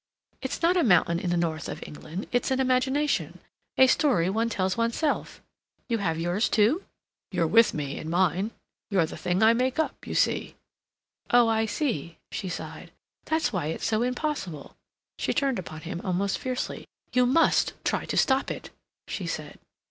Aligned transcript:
"It's 0.41 0.63
not 0.63 0.77
a 0.77 0.83
mountain 0.83 1.19
in 1.19 1.29
the 1.29 1.37
North 1.37 1.69
of 1.69 1.83
England. 1.85 2.25
It's 2.31 2.49
an 2.49 2.59
imagination—a 2.59 3.85
story 3.85 4.31
one 4.31 4.49
tells 4.49 4.75
oneself. 4.75 5.43
You 5.87 5.99
have 5.99 6.19
yours 6.19 6.49
too?" 6.49 6.83
"You're 7.29 7.45
with 7.45 7.75
me 7.75 7.99
in 7.99 8.09
mine. 8.09 8.49
You're 8.89 9.05
the 9.05 9.15
thing 9.15 9.43
I 9.43 9.53
make 9.53 9.77
up, 9.77 10.07
you 10.07 10.15
see." 10.15 10.55
"Oh, 11.29 11.47
I 11.47 11.67
see," 11.67 12.17
she 12.31 12.49
sighed. 12.49 12.89
"That's 13.25 13.53
why 13.53 13.67
it's 13.67 13.85
so 13.85 14.01
impossible." 14.01 14.75
She 15.19 15.35
turned 15.35 15.59
upon 15.59 15.81
him 15.81 16.01
almost 16.03 16.39
fiercely. 16.39 16.87
"You 17.13 17.27
must 17.27 17.73
try 17.85 18.05
to 18.05 18.17
stop 18.17 18.49
it," 18.49 18.71
she 19.07 19.27
said. 19.27 19.59